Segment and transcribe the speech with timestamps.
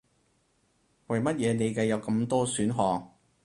[1.05, 3.11] 為乜嘢你嘅有咁多選項